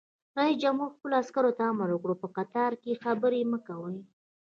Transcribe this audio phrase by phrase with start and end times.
[0.37, 3.97] رئیس جمهور خپلو عسکرو ته امر وکړ؛ په قطار کې خبرې مه کوئ!